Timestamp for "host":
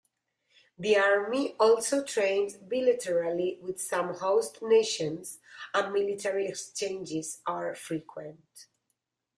4.15-4.59